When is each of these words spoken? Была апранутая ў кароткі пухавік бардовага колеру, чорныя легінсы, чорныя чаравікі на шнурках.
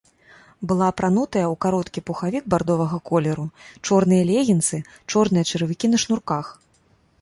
Была 0.69 0.85
апранутая 0.93 1.43
ў 1.53 1.59
кароткі 1.65 2.03
пухавік 2.09 2.49
бардовага 2.55 2.97
колеру, 3.13 3.45
чорныя 3.85 4.23
легінсы, 4.35 4.77
чорныя 5.15 5.43
чаравікі 5.53 5.87
на 5.95 6.07
шнурках. 6.07 6.45